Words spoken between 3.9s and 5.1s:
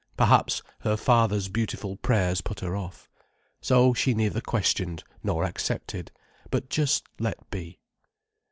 she neither questioned